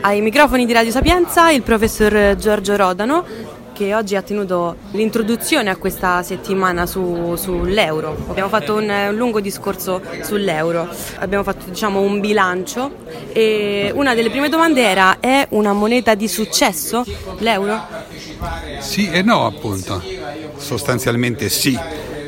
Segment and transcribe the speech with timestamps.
[0.00, 3.24] Ai microfoni di Radio Sapienza il professor Giorgio Rodano
[3.72, 8.26] che oggi ha tenuto l'introduzione a questa settimana su, sull'euro.
[8.28, 10.88] Abbiamo fatto un, un, lungo discorso sull'euro,
[11.18, 12.96] abbiamo fatto diciamo, un bilancio
[13.32, 17.04] e una delle prime domande era è una moneta di successo
[17.38, 17.80] l'euro?
[18.80, 20.02] Sì e no appunto,
[20.56, 21.78] sostanzialmente sì.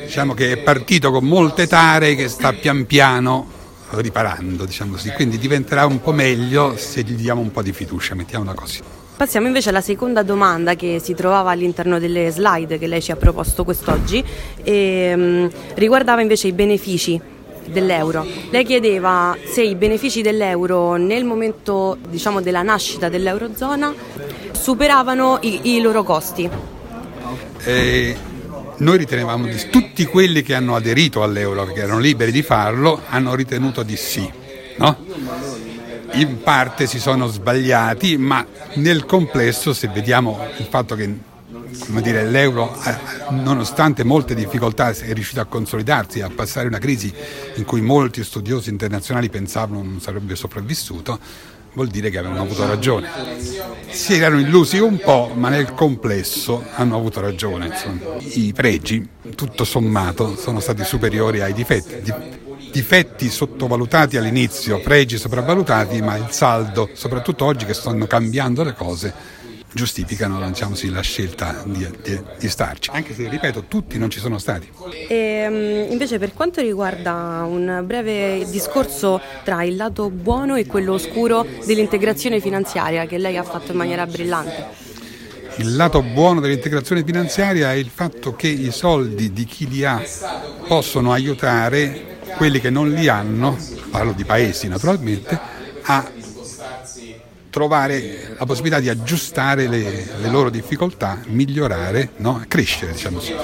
[0.05, 3.59] Diciamo che è partito con molte tare che sta pian piano
[3.93, 8.15] riparando, diciamo così, quindi diventerà un po' meglio se gli diamo un po' di fiducia,
[8.15, 8.81] mettiamola così.
[9.17, 13.17] Passiamo invece alla seconda domanda che si trovava all'interno delle slide che lei ci ha
[13.17, 14.25] proposto quest'oggi
[14.63, 17.21] e um, riguardava invece i benefici
[17.67, 18.27] dell'euro.
[18.51, 23.93] Lei chiedeva se i benefici dell'euro nel momento diciamo, della nascita dell'eurozona
[24.53, 26.49] superavano i, i loro costi.
[27.65, 28.17] Eh,
[28.81, 33.35] noi ritenevamo di tutti quelli che hanno aderito all'euro, che erano liberi di farlo, hanno
[33.35, 34.29] ritenuto di sì.
[34.77, 34.97] No?
[36.13, 38.45] In parte si sono sbagliati, ma
[38.75, 41.15] nel complesso, se vediamo il fatto che
[42.01, 42.77] dire, l'euro,
[43.31, 47.13] nonostante molte difficoltà, è riuscito a consolidarsi, a passare una crisi
[47.57, 51.19] in cui molti studiosi internazionali pensavano non sarebbe sopravvissuto,
[51.73, 53.09] vuol dire che avevano avuto ragione.
[53.91, 57.67] Si erano illusi un po', ma nel complesso hanno avuto ragione.
[57.67, 58.17] Insomma.
[58.19, 62.13] I pregi, tutto sommato, sono stati superiori ai difetti.
[62.73, 69.13] Difetti sottovalutati all'inizio, pregi sopravvalutati, ma il saldo, soprattutto oggi che stanno cambiando le cose,
[69.73, 74.19] giustificano diciamo sì, la scelta di, di, di, starci, anche se ripeto tutti non ci
[74.19, 74.69] sono stati.
[75.09, 80.95] E, mm, invece per quanto riguarda un breve discorso tra il lato buono e quello
[80.95, 84.89] oscuro dell'integrazione finanziaria che lei ha fatto in maniera brillante.
[85.57, 90.03] Il lato buono dell'integrazione finanziaria è il fatto che i soldi di chi li ha
[90.67, 93.59] possono aiutare quelli che non li hanno,
[93.91, 95.39] parlo di paesi naturalmente,
[95.83, 96.11] a
[97.51, 102.43] trovare la possibilità di aggiustare le, le loro difficoltà, migliorare, no?
[102.47, 103.35] crescere, diciamo così.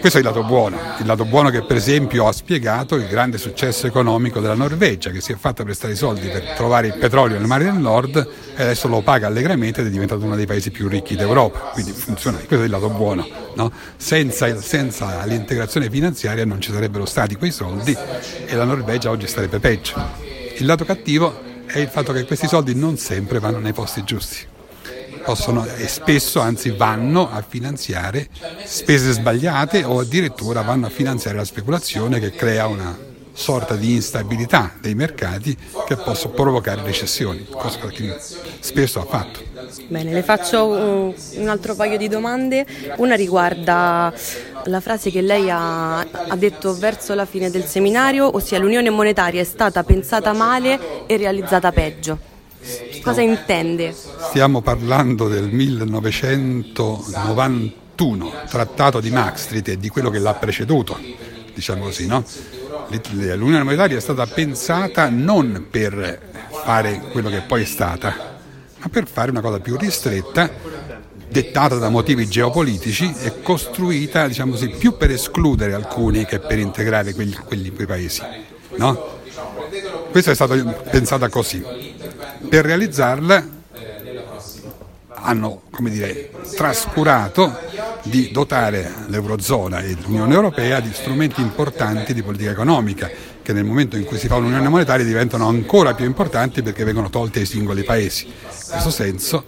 [0.00, 3.36] questo è il lato buono, il lato buono che per esempio ha spiegato il grande
[3.36, 7.36] successo economico della Norvegia che si è fatta prestare i soldi per trovare il petrolio
[7.36, 8.16] nel mare del nord
[8.56, 11.92] e adesso lo paga allegramente ed è diventato uno dei paesi più ricchi d'Europa, quindi
[11.92, 13.28] funziona, questo è il lato buono.
[13.56, 13.70] No?
[13.96, 17.94] Senza, senza l'integrazione finanziaria non ci sarebbero stati quei soldi
[18.46, 20.32] e la Norvegia oggi starebbe peggio.
[20.56, 24.52] Il lato cattivo è il fatto che questi soldi non sempre vanno nei posti giusti.
[25.24, 28.28] Possono, e spesso anzi vanno a finanziare
[28.64, 33.03] spese sbagliate o addirittura vanno a finanziare la speculazione che crea una
[33.34, 35.56] sorta di instabilità dei mercati
[35.86, 38.16] che possa provocare recessioni, cosa che
[38.60, 39.40] spesso ha fatto.
[39.88, 42.64] Bene, le faccio un altro paio di domande.
[42.96, 44.12] Una riguarda
[44.66, 49.40] la frase che lei ha, ha, detto verso la fine del seminario, ossia l'unione monetaria
[49.40, 52.18] è stata pensata male e realizzata peggio.
[53.02, 53.94] Cosa intende?
[53.94, 60.98] Stiamo parlando del 1991, trattato di Maastricht e di quello che l'ha preceduto,
[61.54, 62.24] diciamo così, no?
[62.88, 66.20] L'unione monetaria è stata pensata non per
[66.64, 68.38] fare quello che poi è stata,
[68.78, 70.50] ma per fare una cosa più ristretta,
[71.28, 77.14] dettata da motivi geopolitici e costruita diciamo così, più per escludere alcuni che per integrare
[77.14, 78.22] quegli, quelli, quei paesi.
[78.76, 79.20] No?
[80.10, 80.54] Questo è stato
[80.90, 81.64] pensato così.
[82.48, 83.48] Per realizzarla
[85.24, 87.58] hanno dire, trascurato
[88.04, 93.10] di dotare l'Eurozona e l'Unione Europea di strumenti importanti di politica economica
[93.42, 97.10] che nel momento in cui si fa un'unione monetaria diventano ancora più importanti perché vengono
[97.10, 98.26] tolte ai singoli paesi.
[98.26, 98.32] In
[98.70, 99.44] questo senso,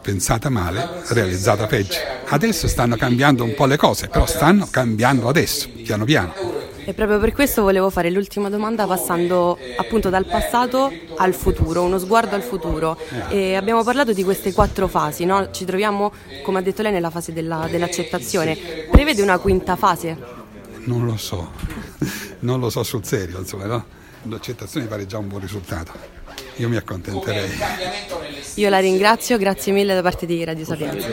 [0.00, 1.98] pensata male, realizzata peggio.
[2.28, 6.45] Adesso stanno cambiando un po' le cose, però stanno cambiando adesso, piano piano.
[6.88, 11.98] E proprio per questo volevo fare l'ultima domanda passando appunto dal passato al futuro, uno
[11.98, 12.96] sguardo al futuro.
[13.28, 15.50] E abbiamo parlato di queste quattro fasi, no?
[15.50, 16.12] ci troviamo,
[16.44, 18.56] come ha detto lei, nella fase della, dell'accettazione.
[18.88, 20.16] Prevede una quinta fase?
[20.84, 21.50] Non lo so,
[22.40, 23.84] non lo so sul serio, insomma, no?
[24.22, 25.92] L'accettazione pare già un buon risultato.
[26.58, 27.50] Io mi accontenterei.
[28.54, 31.08] Io la ringrazio, grazie mille da parte di Radio Sapienza.